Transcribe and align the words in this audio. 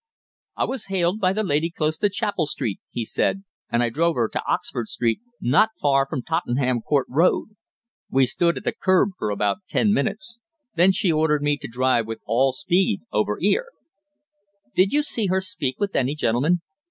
"I 0.57 0.65
was 0.65 0.87
hailed 0.87 1.19
by 1.19 1.31
the 1.31 1.43
lady 1.43 1.69
close 1.69 1.99
to 1.99 2.09
Chapel 2.09 2.47
Street," 2.47 2.79
he 2.89 3.05
said, 3.05 3.43
"and 3.71 3.83
I 3.83 3.89
drove 3.89 4.17
'er 4.17 4.29
to 4.29 4.41
Oxford 4.51 4.87
Street, 4.87 5.19
not 5.39 5.69
far 5.79 6.07
from 6.09 6.23
Tottenham 6.23 6.81
Court 6.81 7.05
Road. 7.07 7.49
We 8.09 8.25
stood 8.25 8.57
at 8.57 8.63
the 8.63 8.71
kerb 8.71 9.09
for 9.19 9.29
about 9.29 9.59
ten 9.69 9.93
minutes. 9.93 10.39
Then 10.73 10.91
she 10.91 11.11
ordered 11.11 11.43
me 11.43 11.55
to 11.57 11.67
drive 11.67 12.07
with 12.07 12.21
all 12.25 12.51
speed 12.51 13.01
over 13.13 13.37
'ere." 13.43 13.67
"Did 14.75 14.91
you 14.91 15.03
see 15.03 15.27
her 15.27 15.39
speak 15.39 15.75
with 15.77 15.95
any 15.95 16.15
gentleman?" 16.15 16.61